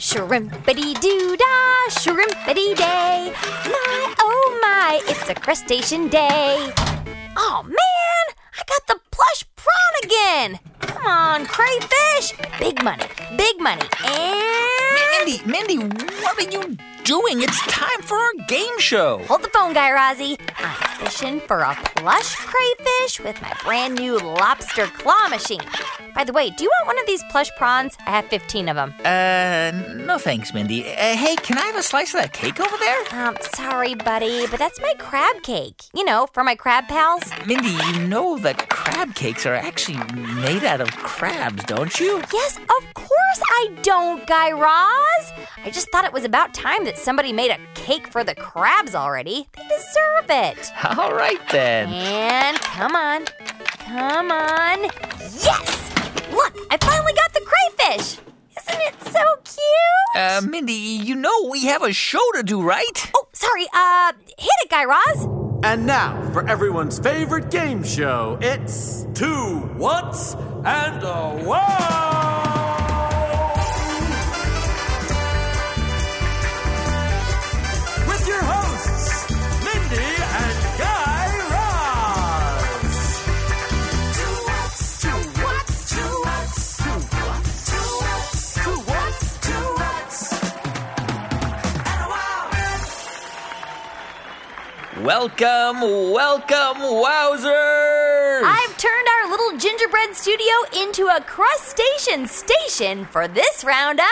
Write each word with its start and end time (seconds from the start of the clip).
Shrimpity 0.00 0.98
doo 0.98 1.36
dah, 1.36 1.90
shrimpity 1.90 2.74
day. 2.74 3.34
My 3.68 4.14
oh 4.18 4.58
my, 4.62 4.98
it's 5.04 5.28
a 5.28 5.34
crustacean 5.34 6.08
day. 6.08 6.72
Oh 7.36 7.60
man, 7.62 8.26
I 8.56 8.62
got 8.64 8.86
the 8.86 9.09
plush 9.20 9.44
prawn 9.56 9.94
again. 10.04 10.58
Come 10.80 11.06
on, 11.06 11.46
crayfish. 11.46 12.32
Big 12.58 12.82
money, 12.82 13.04
big 13.36 13.60
money, 13.60 13.86
and. 14.04 14.80
Mindy, 15.18 15.42
Mindy, 15.44 15.76
what 16.22 16.38
are 16.38 16.50
you 16.50 16.76
doing? 17.04 17.42
It's 17.42 17.60
time 17.66 18.00
for 18.02 18.16
our 18.16 18.32
game 18.48 18.78
show. 18.78 19.18
Hold 19.24 19.42
the 19.42 19.48
phone, 19.48 19.74
Guy 19.74 19.90
Razzie. 19.90 20.40
I'm 20.58 20.98
fishing 20.98 21.40
for 21.40 21.60
a 21.60 21.74
plush 21.96 22.34
crayfish 22.36 23.20
with 23.20 23.40
my 23.42 23.52
brand 23.62 23.96
new 23.96 24.18
lobster 24.18 24.86
claw 24.86 25.28
machine. 25.28 25.60
By 26.14 26.24
the 26.24 26.32
way, 26.32 26.50
do 26.50 26.64
you 26.64 26.70
want 26.78 26.86
one 26.86 26.98
of 26.98 27.06
these 27.06 27.22
plush 27.30 27.50
prawns? 27.56 27.96
I 28.06 28.10
have 28.10 28.26
15 28.26 28.68
of 28.68 28.76
them. 28.76 28.94
Uh, 29.04 29.72
no 30.04 30.18
thanks, 30.18 30.52
Mindy. 30.54 30.82
Uh, 30.82 31.16
hey, 31.16 31.36
can 31.36 31.58
I 31.58 31.66
have 31.66 31.76
a 31.76 31.82
slice 31.82 32.14
of 32.14 32.20
that 32.20 32.32
cake 32.32 32.58
over 32.60 32.76
there? 32.78 33.26
Um, 33.26 33.36
sorry, 33.54 33.94
buddy, 33.94 34.46
but 34.46 34.58
that's 34.58 34.80
my 34.80 34.94
crab 34.98 35.42
cake. 35.42 35.82
You 35.94 36.04
know, 36.04 36.26
for 36.32 36.42
my 36.42 36.54
crab 36.54 36.88
pals. 36.88 37.22
Mindy, 37.46 37.76
you 37.92 38.06
know 38.06 38.38
that 38.38 38.68
crab 38.90 39.14
cakes 39.14 39.46
are 39.46 39.54
actually 39.54 39.98
made 40.42 40.64
out 40.64 40.80
of 40.80 40.90
crabs, 40.96 41.62
don't 41.64 42.00
you? 42.00 42.20
Yes, 42.32 42.58
of 42.58 42.94
course 42.94 43.40
I 43.40 43.68
don't, 43.82 44.26
Guy 44.26 44.50
Raz. 44.52 45.32
I 45.64 45.70
just 45.70 45.90
thought 45.90 46.04
it 46.04 46.12
was 46.12 46.24
about 46.24 46.52
time 46.54 46.84
that 46.84 46.98
somebody 46.98 47.32
made 47.32 47.50
a 47.50 47.58
cake 47.74 48.08
for 48.10 48.24
the 48.24 48.34
crabs 48.34 48.94
already. 48.94 49.48
They 49.56 49.62
deserve 49.68 50.30
it. 50.30 50.72
All 50.98 51.12
right 51.12 51.40
then. 51.50 51.88
And 51.88 52.60
come 52.60 52.96
on, 52.96 53.26
come 53.78 54.32
on. 54.32 54.82
Yes! 54.82 55.90
Look, 56.32 56.56
I 56.70 56.76
finally 56.80 57.12
got 57.12 57.32
the 57.32 57.46
crayfish. 57.46 58.18
Isn't 58.58 58.80
it 58.82 59.02
so 59.04 59.22
cute? 59.44 60.16
Uh, 60.16 60.40
Mindy, 60.48 60.72
you 60.72 61.14
know 61.14 61.48
we 61.50 61.66
have 61.66 61.82
a 61.82 61.92
show 61.92 62.18
to 62.34 62.42
do, 62.42 62.60
right? 62.62 63.10
Oh, 63.14 63.28
sorry. 63.32 63.66
Uh, 63.72 64.12
hit 64.36 64.50
it, 64.64 64.70
Guy 64.70 64.84
Raz. 64.84 65.39
And 65.62 65.86
now 65.86 66.30
for 66.32 66.48
everyone's 66.48 66.98
favorite 66.98 67.50
game 67.50 67.84
show, 67.84 68.38
it's 68.40 69.06
Two 69.12 69.58
What's 69.76 70.34
and 70.64 71.02
a 71.02 71.44
Wow! 71.46 71.69
Welcome, 95.10 96.12
welcome, 96.12 96.82
wowzers! 96.82 98.42
I've 98.44 98.78
turned 98.78 99.08
our 99.08 99.28
little 99.28 99.58
gingerbread 99.58 100.14
studio 100.14 100.54
into 100.76 101.08
a 101.08 101.20
crustacean 101.22 102.28
station 102.28 103.06
for 103.06 103.26
this 103.26 103.64
round 103.64 103.98
of. 103.98 104.06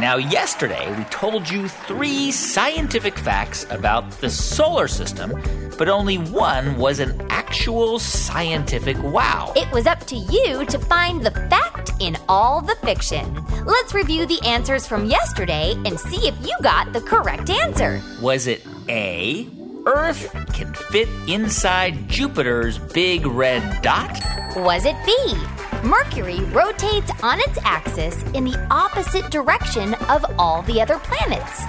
Now, 0.00 0.16
yesterday 0.16 0.96
we 0.96 1.04
told 1.04 1.50
you 1.50 1.68
three 1.68 2.32
scientific 2.32 3.18
facts 3.18 3.66
about 3.68 4.10
the 4.12 4.30
solar 4.30 4.88
system, 4.88 5.30
but 5.76 5.90
only 5.90 6.16
one 6.16 6.78
was 6.78 7.00
an 7.00 7.20
actual 7.28 7.98
scientific 7.98 8.96
wow. 9.02 9.52
It 9.54 9.70
was 9.72 9.86
up 9.86 10.00
to 10.06 10.16
you 10.16 10.64
to 10.64 10.78
find 10.78 11.22
the 11.22 11.32
fact 11.50 11.90
in 12.00 12.16
all 12.30 12.62
the 12.62 12.76
fiction. 12.76 13.44
Let's 13.66 13.92
review 13.92 14.24
the 14.24 14.40
answers 14.42 14.86
from 14.86 15.04
yesterday 15.04 15.74
and 15.84 16.00
see 16.00 16.26
if 16.26 16.34
you 16.46 16.56
got 16.62 16.94
the 16.94 17.02
correct 17.02 17.50
answer. 17.50 18.00
Was 18.22 18.46
it 18.46 18.66
A? 18.88 19.50
Earth 19.84 20.32
can 20.54 20.72
fit 20.72 21.10
inside 21.28 22.08
Jupiter's 22.08 22.78
big 22.78 23.26
red 23.26 23.82
dot? 23.82 24.18
Was 24.56 24.86
it 24.86 24.96
B? 25.04 25.59
Mercury 25.82 26.40
rotates 26.52 27.10
on 27.22 27.40
its 27.40 27.58
axis 27.64 28.22
in 28.34 28.44
the 28.44 28.58
opposite 28.70 29.30
direction 29.30 29.94
of 30.10 30.24
all 30.38 30.62
the 30.62 30.80
other 30.80 30.98
planets. 30.98 31.62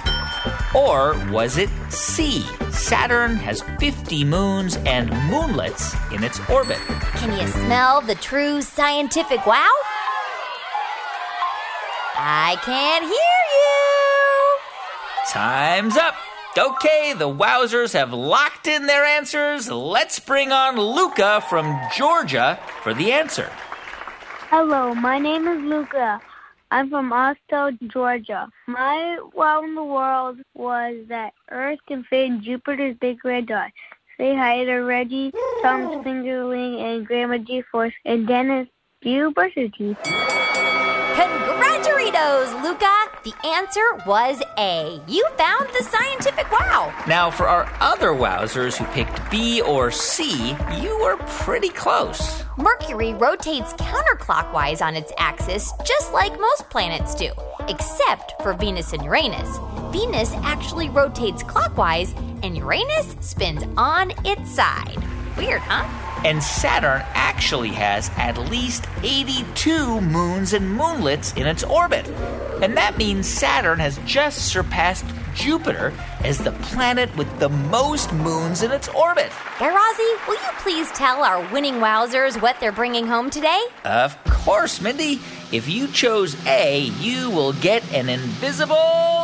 Or 0.76 1.16
was 1.32 1.58
it 1.58 1.70
C? 1.90 2.42
Saturn 2.72 3.36
has 3.38 3.62
50 3.80 4.26
moons 4.26 4.78
and 4.86 5.10
moonlets 5.30 5.96
in 6.14 6.24
its 6.24 6.40
orbit. 6.50 6.78
Can 7.16 7.40
you 7.40 7.48
smell 7.48 8.02
the 8.02 8.16
true 8.16 8.62
scientific 8.62 9.46
wow? 9.46 9.72
I 12.16 12.58
can't 12.64 13.04
hear 13.04 13.12
you. 13.12 13.72
Time's 15.32 15.96
up. 15.98 16.16
Okay, 16.58 17.14
the 17.18 17.30
Wowzers 17.30 17.94
have 17.94 18.12
locked 18.12 18.68
in 18.68 18.86
their 18.86 19.06
answers. 19.06 19.72
Let's 19.72 20.20
bring 20.20 20.52
on 20.52 20.76
Luca 20.76 21.42
from 21.50 21.80
Georgia 21.96 22.60
for 22.84 22.94
the 22.94 23.14
answer. 23.14 23.50
Hello, 24.52 24.94
my 24.94 25.18
name 25.18 25.48
is 25.48 25.62
Luca. 25.64 26.20
I'm 26.72 26.90
from 26.90 27.14
Austell, 27.14 27.72
Georgia. 27.88 28.50
My 28.68 29.18
wow 29.34 29.64
in 29.64 29.76
the 29.76 29.84
world 29.84 30.40
was 30.54 31.06
that 31.08 31.32
Earth 31.50 31.80
can 31.88 32.04
fit 32.04 32.26
in 32.26 32.44
Jupiter's 32.44 32.98
big 33.00 33.24
red 33.24 33.46
dot. 33.46 33.72
Say 34.18 34.36
hi 34.36 34.66
to 34.66 34.80
Reggie, 34.80 35.32
Tom's 35.64 36.06
Fingerling, 36.06 36.82
and 36.82 37.08
Grandma 37.08 37.38
G-Force, 37.38 37.94
and 38.04 38.28
Dennis. 38.28 38.68
Do 39.02 39.10
you 39.10 39.34
brush 42.12 42.24
your 42.24 42.44
teeth? 42.44 42.52
Congraturitos, 42.52 42.64
Luca. 42.64 43.10
The 43.24 43.48
answer 43.48 44.04
was 44.06 44.42
A. 44.58 45.02
You 45.08 45.28
found 45.38 45.68
the 45.70 45.84
scientific 45.84 46.52
wow. 46.52 46.94
Now, 47.08 47.32
for 47.32 47.48
our 47.48 47.72
other 47.80 48.10
Wowzers 48.10 48.78
who 48.78 48.86
picked 48.94 49.30
B 49.32 49.62
or 49.62 49.92
C, 49.92 50.56
you 50.80 50.98
were 51.02 51.18
pretty 51.18 51.70
close. 51.70 52.44
Mercury 52.58 53.14
rotates 53.14 53.74
counterclockwise 53.74 54.86
on 54.86 54.96
its 54.96 55.12
axis, 55.18 55.72
just 55.86 56.14
like 56.14 56.40
most 56.40 56.70
planets 56.70 57.16
do, 57.16 57.32
except 57.68 58.42
for 58.42 58.54
Venus 58.54 58.94
and 58.94 59.04
Uranus. 59.04 59.58
Venus 59.92 60.34
actually 60.44 60.90
rotates 60.90 61.44
clockwise, 61.44 62.14
and 62.44 62.58
Uranus 62.58 63.16
spins 63.20 63.64
on 63.78 64.12
its 64.26 64.52
side. 64.52 64.98
Weird, 65.38 65.62
huh? 65.62 65.86
And 66.24 66.42
Saturn 66.42 67.02
actually 67.14 67.70
has 67.70 68.12
at 68.16 68.38
least 68.38 68.86
82 69.04 70.02
moons 70.02 70.54
and 70.54 70.78
moonlets 70.78 71.36
in 71.36 71.48
its 71.48 71.64
orbit. 71.64 72.08
And 72.62 72.78
that 72.78 72.98
means 72.98 73.28
Saturn 73.28 73.80
has 73.80 74.00
just 74.06 74.48
surpassed 74.48 75.06
Jupiter 75.34 75.94
as 76.24 76.38
the 76.38 76.52
planet 76.52 77.16
with 77.18 77.40
the 77.40 77.50
most 77.50 78.14
moons 78.14 78.62
in 78.62 78.72
its 78.72 78.88
orbit. 78.90 79.32
Garazi, 79.58 80.28
will 80.28 80.36
you 80.36 80.52
please 80.60 80.92
tell 80.92 81.24
our 81.24 81.42
winning 81.52 81.76
wowzers 81.76 82.40
what 82.42 82.60
they're 82.60 82.72
bringing 82.72 83.08
home 83.08 83.30
today? 83.30 83.64
Of 83.84 84.22
course, 84.26 84.82
Mindy. 84.82 85.20
If 85.52 85.68
you 85.68 85.88
chose 85.88 86.36
A, 86.46 86.82
you 87.00 87.30
will 87.32 87.54
get 87.54 87.84
an 87.94 88.10
invisible 88.10 89.21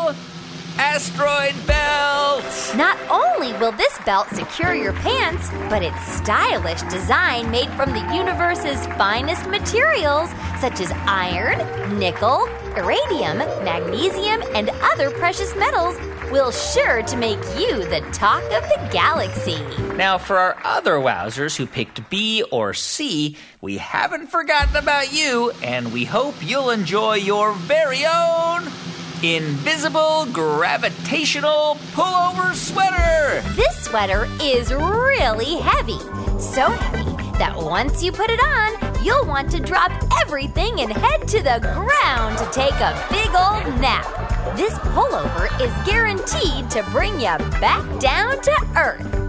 asteroid 0.77 1.55
belt. 1.65 2.45
Not 2.75 2.97
only 3.09 3.53
will 3.53 3.71
this 3.71 3.97
belt 4.05 4.27
secure 4.29 4.73
your 4.73 4.93
pants, 4.93 5.49
but 5.69 5.81
its 5.81 5.99
stylish 6.17 6.81
design 6.83 7.49
made 7.51 7.69
from 7.71 7.91
the 7.91 8.15
universe's 8.15 8.85
finest 8.97 9.47
materials, 9.47 10.29
such 10.59 10.79
as 10.79 10.91
iron, 11.07 11.99
nickel, 11.99 12.47
iridium, 12.75 13.39
magnesium, 13.63 14.41
and 14.53 14.69
other 14.81 15.11
precious 15.11 15.55
metals, 15.55 15.97
will 16.31 16.51
sure 16.51 17.01
to 17.03 17.15
make 17.15 17.39
you 17.57 17.85
the 17.85 18.05
talk 18.11 18.43
of 18.43 18.63
the 18.69 18.89
galaxy. 18.91 19.59
Now, 19.95 20.17
for 20.17 20.37
our 20.37 20.57
other 20.63 20.95
Wowzers 20.95 21.55
who 21.55 21.65
picked 21.65 22.09
B 22.09 22.43
or 22.51 22.73
C, 22.73 23.37
we 23.61 23.77
haven't 23.77 24.27
forgotten 24.27 24.75
about 24.75 25.13
you, 25.13 25.51
and 25.63 25.93
we 25.93 26.05
hope 26.05 26.35
you'll 26.41 26.69
enjoy 26.69 27.15
your 27.15 27.53
very 27.53 28.05
own 28.05 28.67
invisible 29.23 30.27
gravitational 30.31 31.75
pullover 31.93 32.53
sweater. 32.53 33.41
This 33.55 33.85
sweater 33.85 34.27
is 34.39 34.71
really 34.71 35.55
heavy. 35.55 35.99
So 36.39 36.69
heavy 36.69 37.15
that 37.39 37.53
once 37.55 38.03
you 38.03 38.11
put 38.11 38.29
it 38.29 38.39
on, 38.39 39.03
you'll 39.03 39.25
want 39.25 39.49
to 39.51 39.59
drop 39.59 39.91
everything 40.21 40.81
and 40.81 40.91
head 40.91 41.27
to 41.29 41.41
the 41.41 41.59
ground 41.73 42.37
to 42.37 42.45
take 42.51 42.73
a 42.73 43.07
big 43.09 43.27
old 43.29 43.81
nap. 43.81 44.05
This 44.55 44.73
pullover 44.93 45.47
is 45.59 45.71
guaranteed 45.87 46.69
to 46.71 46.83
bring 46.91 47.13
you 47.15 47.35
back 47.59 47.99
down 47.99 48.39
to 48.41 48.51
earth. 48.75 49.27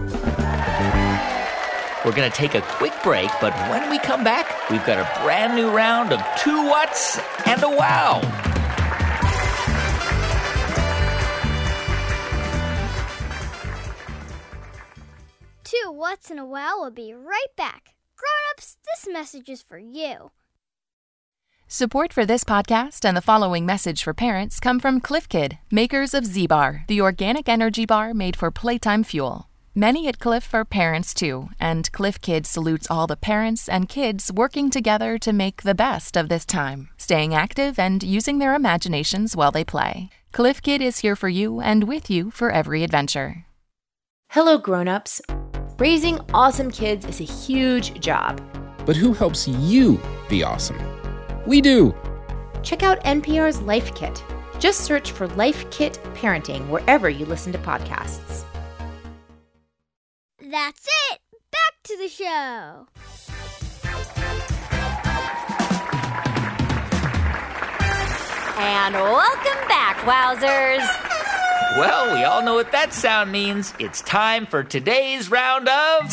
We're 2.05 2.15
going 2.15 2.29
to 2.29 2.37
take 2.37 2.55
a 2.55 2.61
quick 2.61 2.93
break, 3.03 3.29
but 3.41 3.53
when 3.69 3.89
we 3.89 3.97
come 3.99 4.23
back, 4.23 4.69
we've 4.69 4.85
got 4.85 4.99
a 4.99 5.23
brand 5.23 5.55
new 5.55 5.69
round 5.69 6.13
of 6.13 6.21
two 6.37 6.69
whats 6.69 7.19
and 7.45 7.61
a 7.63 7.69
wow. 7.69 8.48
Two 16.09 16.13
What's 16.13 16.31
in 16.31 16.39
a 16.39 16.45
Wow 16.45 16.77
will 16.79 16.89
be 16.89 17.13
right 17.13 17.55
back. 17.55 17.93
Grown 18.17 18.51
ups, 18.51 18.77
this 18.83 19.07
message 19.13 19.47
is 19.47 19.61
for 19.61 19.77
you. 19.77 20.31
Support 21.67 22.13
for 22.13 22.25
this 22.25 22.43
podcast 22.43 23.05
and 23.05 23.15
the 23.15 23.21
following 23.21 23.63
message 23.63 24.01
for 24.01 24.15
parents 24.15 24.59
come 24.59 24.79
from 24.79 25.01
Clif 25.01 25.29
Kid, 25.29 25.59
makers 25.69 26.15
of 26.15 26.25
Z 26.25 26.47
Bar, 26.47 26.85
the 26.87 26.99
organic 26.99 27.47
energy 27.47 27.85
bar 27.85 28.15
made 28.15 28.35
for 28.35 28.49
playtime 28.49 29.03
fuel. 29.03 29.49
Many 29.75 30.07
at 30.07 30.17
Clif 30.17 30.51
are 30.51 30.65
parents 30.65 31.13
too, 31.13 31.49
and 31.59 31.91
Clif 31.91 32.19
Kid 32.19 32.47
salutes 32.47 32.89
all 32.89 33.05
the 33.05 33.15
parents 33.15 33.69
and 33.69 33.87
kids 33.87 34.31
working 34.33 34.71
together 34.71 35.19
to 35.19 35.31
make 35.31 35.61
the 35.61 35.75
best 35.75 36.17
of 36.17 36.27
this 36.27 36.43
time, 36.45 36.89
staying 36.97 37.35
active 37.35 37.77
and 37.77 38.01
using 38.01 38.39
their 38.39 38.55
imaginations 38.55 39.35
while 39.35 39.51
they 39.51 39.63
play. 39.63 40.09
Clif 40.31 40.59
Kid 40.63 40.81
is 40.81 41.01
here 41.01 41.15
for 41.15 41.29
you 41.29 41.61
and 41.61 41.83
with 41.83 42.09
you 42.09 42.31
for 42.31 42.49
every 42.49 42.83
adventure. 42.83 43.45
Hello, 44.29 44.57
grown-ups. 44.57 45.21
Raising 45.79 46.19
awesome 46.33 46.69
kids 46.71 47.05
is 47.05 47.21
a 47.21 47.23
huge 47.23 48.01
job. 48.01 48.41
But 48.85 48.97
who 48.97 49.13
helps 49.13 49.47
you 49.47 49.97
be 50.27 50.43
awesome? 50.43 50.77
We 51.47 51.61
do! 51.61 51.95
Check 52.63 52.83
out 52.83 53.01
NPR's 53.05 53.61
Life 53.61 53.95
Kit. 53.95 54.21
Just 54.59 54.81
search 54.81 55.11
for 55.11 55.29
Life 55.29 55.71
Kit 55.71 55.97
Parenting 56.15 56.67
wherever 56.67 57.09
you 57.09 57.25
listen 57.25 57.53
to 57.53 57.57
podcasts. 57.59 58.43
That's 60.41 60.85
it. 61.11 61.21
Back 61.49 61.81
to 61.83 61.97
the 61.97 62.09
show. 62.09 62.87
And 68.57 68.95
welcome 68.95 69.67
back, 69.69 69.95
Wowzers. 69.99 71.08
Well, 71.77 72.15
we 72.15 72.23
all 72.23 72.41
know 72.43 72.55
what 72.55 72.71
that 72.71 72.93
sound 72.93 73.31
means. 73.31 73.75
It's 73.77 74.01
time 74.01 74.47
for 74.47 74.63
today's 74.63 75.29
round 75.29 75.69
of. 75.69 76.09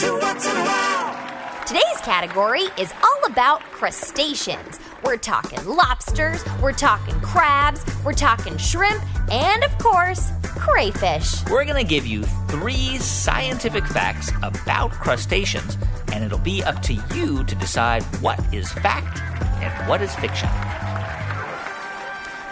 Today's 1.67 2.01
category 2.03 2.65
is 2.79 2.93
all 3.03 3.25
about 3.27 3.63
crustaceans. 3.63 4.79
We're 5.03 5.17
talking 5.17 5.65
lobsters, 5.65 6.45
we're 6.61 6.73
talking 6.73 7.19
crabs, 7.21 7.83
we're 8.05 8.13
talking 8.13 8.59
shrimp, 8.59 9.03
and 9.33 9.65
of 9.65 9.77
course, 9.79 10.31
crayfish. 10.43 11.43
We're 11.51 11.65
going 11.65 11.83
to 11.83 11.89
give 11.89 12.07
you 12.07 12.23
three 12.49 12.99
scientific 12.99 13.87
facts 13.87 14.31
about 14.43 14.91
crustaceans, 14.91 15.79
and 16.13 16.23
it'll 16.23 16.39
be 16.39 16.63
up 16.65 16.83
to 16.83 16.93
you 17.15 17.45
to 17.45 17.55
decide 17.55 18.03
what 18.21 18.39
is 18.53 18.71
fact 18.73 19.21
and 19.63 19.89
what 19.89 20.03
is 20.03 20.15
fiction. 20.17 20.51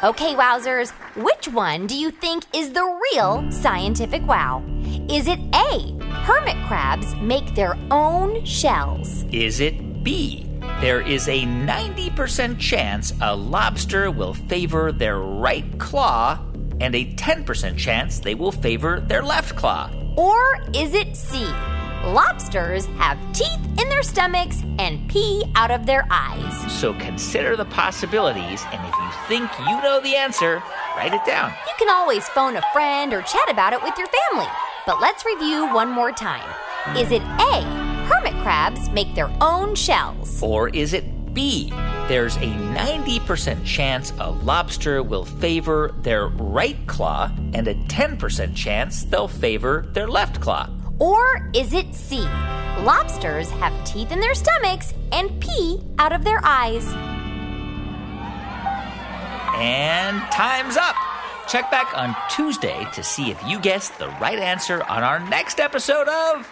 Okay, 0.04 0.34
Wowzers, 0.34 0.90
which 1.16 1.48
one 1.48 1.86
do 1.86 1.96
you 1.96 2.10
think 2.10 2.44
is 2.54 2.72
the 2.72 3.00
real 3.14 3.50
scientific 3.50 4.20
wow? 4.26 4.62
Is 5.08 5.26
it 5.26 5.38
A? 5.54 5.96
Hermit 6.26 6.62
crabs 6.66 7.14
make 7.22 7.54
their 7.54 7.74
own 7.90 8.44
shells. 8.44 9.24
Is 9.32 9.60
it 9.60 10.04
B? 10.04 10.46
There 10.82 11.00
is 11.00 11.26
a 11.26 11.44
90% 11.44 12.58
chance 12.58 13.14
a 13.22 13.34
lobster 13.34 14.10
will 14.10 14.34
favor 14.34 14.92
their 14.92 15.20
right 15.20 15.78
claw 15.78 16.38
and 16.82 16.94
a 16.94 17.10
10% 17.14 17.78
chance 17.78 18.18
they 18.18 18.34
will 18.34 18.52
favor 18.52 19.00
their 19.00 19.22
left 19.22 19.56
claw. 19.56 19.90
Or 20.18 20.60
is 20.74 20.92
it 20.92 21.16
C? 21.16 21.46
Lobsters 22.12 22.86
have 22.98 23.18
teeth 23.32 23.60
in 23.80 23.88
their 23.88 24.02
stomachs 24.02 24.62
and 24.78 25.08
pee 25.08 25.44
out 25.54 25.70
of 25.70 25.86
their 25.86 26.06
eyes. 26.10 26.72
So 26.72 26.92
consider 26.94 27.56
the 27.56 27.64
possibilities, 27.64 28.62
and 28.72 28.86
if 28.86 28.94
you 28.94 29.10
think 29.26 29.50
you 29.60 29.82
know 29.82 30.00
the 30.00 30.14
answer, 30.14 30.62
write 30.96 31.14
it 31.14 31.24
down. 31.24 31.52
You 31.66 31.72
can 31.78 31.88
always 31.88 32.28
phone 32.28 32.56
a 32.56 32.62
friend 32.72 33.12
or 33.12 33.22
chat 33.22 33.50
about 33.50 33.72
it 33.72 33.82
with 33.82 33.96
your 33.96 34.06
family. 34.06 34.50
But 34.86 35.00
let's 35.00 35.24
review 35.24 35.72
one 35.72 35.90
more 35.90 36.12
time. 36.12 36.48
Is 36.96 37.10
it 37.10 37.22
A? 37.22 37.62
Hermit 38.06 38.34
crabs 38.42 38.90
make 38.90 39.14
their 39.14 39.34
own 39.40 39.74
shells. 39.74 40.42
Or 40.42 40.68
is 40.68 40.92
it 40.92 41.32
B? 41.32 41.70
There's 42.06 42.36
a 42.36 42.40
90% 42.40 43.64
chance 43.64 44.12
a 44.20 44.30
lobster 44.30 45.02
will 45.02 45.24
favor 45.24 45.94
their 46.02 46.28
right 46.28 46.76
claw 46.86 47.30
and 47.54 47.66
a 47.66 47.74
10% 47.74 48.54
chance 48.54 49.04
they'll 49.04 49.26
favor 49.26 49.86
their 49.94 50.06
left 50.06 50.40
claw. 50.42 50.68
Or 51.04 51.46
is 51.52 51.74
it 51.74 51.94
C? 51.94 52.20
Lobsters 52.80 53.50
have 53.50 53.74
teeth 53.84 54.10
in 54.10 54.20
their 54.20 54.34
stomachs 54.34 54.94
and 55.12 55.38
pee 55.38 55.82
out 55.98 56.14
of 56.14 56.24
their 56.24 56.40
eyes. 56.42 56.90
And 59.60 60.22
time's 60.32 60.78
up. 60.78 60.96
Check 61.46 61.70
back 61.70 61.94
on 61.94 62.16
Tuesday 62.30 62.88
to 62.94 63.02
see 63.02 63.30
if 63.30 63.38
you 63.46 63.60
guessed 63.60 63.98
the 63.98 64.08
right 64.18 64.38
answer 64.38 64.82
on 64.84 65.02
our 65.02 65.20
next 65.28 65.60
episode 65.60 66.08
of. 66.08 66.50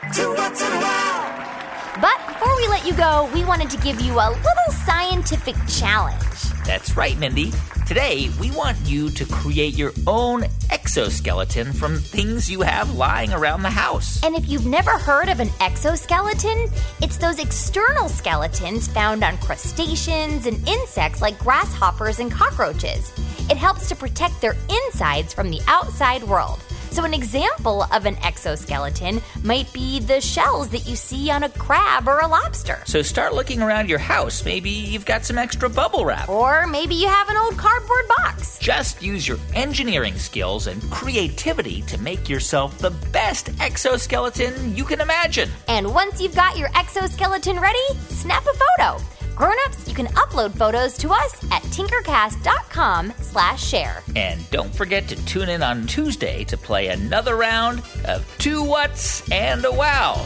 But 2.02 2.19
before 2.26 2.56
we 2.56 2.66
let 2.66 2.84
you 2.84 2.94
go, 2.94 3.31
we 3.32 3.44
wanted 3.44 3.70
to 3.70 3.76
give 3.76 4.00
you 4.00 4.14
a 4.14 4.28
little 4.28 4.72
scientific 4.84 5.54
challenge. 5.69 6.20
That's 6.66 6.96
right, 6.96 7.16
Mindy. 7.16 7.52
Today, 7.87 8.28
we 8.40 8.50
want 8.50 8.76
you 8.84 9.08
to 9.10 9.25
create 9.26 9.75
your 9.78 9.93
own 10.08 10.46
exoskeleton 10.70 11.72
from 11.72 11.99
things 11.99 12.50
you 12.50 12.62
have 12.62 12.93
lying 12.96 13.32
around 13.32 13.62
the 13.62 13.70
house. 13.70 14.20
And 14.25 14.34
if 14.34 14.49
you've 14.49 14.66
never 14.66 14.90
heard 14.90 15.28
of 15.28 15.38
an 15.38 15.50
exoskeleton, 15.60 16.69
it's 17.00 17.19
those 17.19 17.38
external 17.38 18.08
skeletons 18.08 18.88
found 18.88 19.22
on 19.22 19.38
crustaceans 19.38 20.46
and 20.46 20.69
insects 20.69 21.22
like 21.22 21.38
grasshoppers 21.38 22.19
and 22.19 22.32
cockroaches. 22.32 23.12
It 23.49 23.56
helps 23.56 23.88
to 23.90 23.94
protect 23.94 24.40
their 24.40 24.56
insides 24.69 25.32
from 25.32 25.50
the 25.50 25.60
outside 25.69 26.25
world. 26.25 26.58
So, 26.92 27.04
an 27.04 27.14
example 27.14 27.84
of 27.84 28.04
an 28.04 28.18
exoskeleton 28.22 29.22
might 29.42 29.72
be 29.72 29.98
the 29.98 30.20
shells 30.20 30.68
that 30.68 30.86
you 30.86 30.94
see 30.94 31.30
on 31.30 31.42
a 31.42 31.48
crab 31.48 32.06
or 32.06 32.20
a 32.20 32.28
lobster. 32.28 32.82
So 32.84 33.00
start 33.00 33.32
looking 33.32 33.62
around 33.62 33.88
your 33.88 33.98
house. 33.98 34.44
Maybe 34.44 34.68
you've 34.68 35.06
got 35.06 35.24
some 35.24 35.38
extra 35.38 35.70
bubble 35.70 36.04
wrap. 36.04 36.28
Or 36.28 36.66
maybe 36.66 36.94
you 36.94 37.08
have 37.08 37.30
an 37.30 37.38
old 37.38 37.56
cardboard 37.56 38.08
box. 38.08 38.58
Just 38.58 39.02
use 39.02 39.26
your 39.26 39.38
engineering 39.54 40.18
skills 40.18 40.66
and 40.66 40.82
creativity 40.90 41.80
to 41.82 41.96
make 41.96 42.28
yourself 42.28 42.76
the 42.76 42.90
best 43.10 43.48
exoskeleton 43.58 44.76
you 44.76 44.84
can 44.84 45.00
imagine. 45.00 45.48
And 45.68 45.94
once 45.94 46.20
you've 46.20 46.36
got 46.36 46.58
your 46.58 46.68
exoskeleton 46.76 47.58
ready, 47.58 47.98
snap 48.08 48.44
a 48.44 48.52
photo. 48.52 49.02
Grown-ups, 49.42 49.88
you 49.88 49.94
can 49.94 50.06
upload 50.06 50.56
photos 50.56 50.96
to 50.98 51.08
us 51.08 51.42
at 51.50 51.62
tinkercast.com 51.62 53.12
slash 53.22 53.60
share. 53.60 54.00
And 54.14 54.48
don't 54.52 54.72
forget 54.72 55.08
to 55.08 55.16
tune 55.26 55.48
in 55.48 55.64
on 55.64 55.88
Tuesday 55.88 56.44
to 56.44 56.56
play 56.56 56.86
another 56.86 57.34
round 57.34 57.82
of 58.04 58.24
Two 58.38 58.62
Whats 58.62 59.28
and 59.32 59.64
a 59.64 59.72
Wow. 59.72 60.24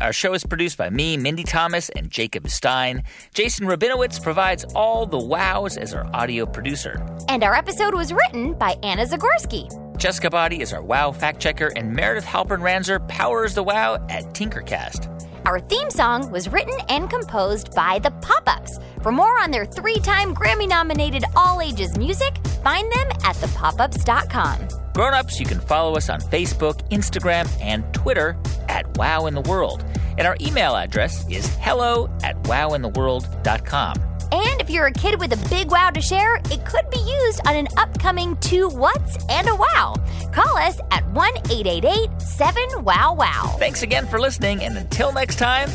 Our 0.00 0.14
show 0.14 0.32
is 0.32 0.44
produced 0.44 0.78
by 0.78 0.88
me, 0.88 1.18
Mindy 1.18 1.44
Thomas, 1.44 1.90
and 1.90 2.10
Jacob 2.10 2.48
Stein. 2.48 3.04
Jason 3.34 3.66
Rabinowitz 3.66 4.22
provides 4.22 4.64
all 4.74 5.04
the 5.04 5.18
wows 5.18 5.76
as 5.76 5.92
our 5.92 6.08
audio 6.14 6.46
producer. 6.46 7.06
And 7.28 7.44
our 7.44 7.54
episode 7.54 7.94
was 7.94 8.10
written 8.10 8.54
by 8.54 8.76
Anna 8.82 9.04
Zagorski. 9.04 9.68
Jessica 9.98 10.30
Boddy 10.30 10.62
is 10.62 10.72
our 10.72 10.82
wow 10.82 11.12
fact 11.12 11.38
checker, 11.38 11.70
and 11.76 11.92
Meredith 11.92 12.24
Halpern 12.24 12.60
Ranzer 12.60 13.06
powers 13.08 13.54
the 13.54 13.62
wow 13.62 13.96
at 14.08 14.24
Tinkercast. 14.32 15.06
Our 15.44 15.60
theme 15.60 15.90
song 15.90 16.30
was 16.30 16.48
written 16.48 16.74
and 16.88 17.10
composed 17.10 17.74
by 17.74 17.98
The 17.98 18.10
Pop 18.22 18.44
Ups. 18.46 18.78
For 19.02 19.12
more 19.12 19.38
on 19.38 19.50
their 19.50 19.66
three 19.66 19.98
time 19.98 20.34
Grammy 20.34 20.68
nominated 20.68 21.24
all 21.36 21.60
ages 21.60 21.98
music, 21.98 22.38
find 22.64 22.90
them 22.90 23.08
at 23.24 23.36
thepopups.com. 23.36 24.68
Grown-ups, 24.92 25.38
you 25.38 25.46
can 25.46 25.60
follow 25.60 25.96
us 25.96 26.10
on 26.10 26.20
Facebook, 26.20 26.86
Instagram, 26.90 27.48
and 27.62 27.84
Twitter 27.94 28.36
at 28.68 28.98
Wow 28.98 29.26
in 29.26 29.34
the 29.34 29.40
World. 29.42 29.84
And 30.20 30.26
our 30.28 30.36
email 30.38 30.76
address 30.76 31.26
is 31.30 31.46
hello 31.62 32.10
at 32.22 32.36
wowintheworld.com. 32.42 33.94
And 34.32 34.60
if 34.60 34.68
you're 34.68 34.84
a 34.84 34.92
kid 34.92 35.18
with 35.18 35.32
a 35.32 35.48
big 35.48 35.70
wow 35.70 35.88
to 35.88 36.02
share, 36.02 36.36
it 36.36 36.62
could 36.66 36.90
be 36.90 36.98
used 36.98 37.40
on 37.48 37.56
an 37.56 37.66
upcoming 37.78 38.36
Two 38.36 38.68
Whats 38.68 39.16
and 39.30 39.48
a 39.48 39.54
Wow. 39.54 39.94
Call 40.30 40.58
us 40.58 40.78
at 40.90 41.10
1 41.12 41.36
888 41.50 42.20
7 42.20 42.84
Wow 42.84 43.14
Wow. 43.14 43.56
Thanks 43.58 43.82
again 43.82 44.06
for 44.06 44.20
listening, 44.20 44.62
and 44.62 44.76
until 44.76 45.10
next 45.10 45.36
time, 45.36 45.70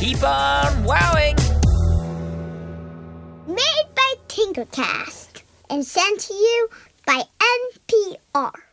keep 0.00 0.22
on 0.24 0.84
wowing! 0.84 1.36
Made 3.46 3.88
by 3.94 4.14
Tinkercast 4.26 5.42
and 5.68 5.84
sent 5.84 6.18
to 6.20 6.32
you 6.32 6.68
by 7.04 7.24
NPR. 7.84 8.71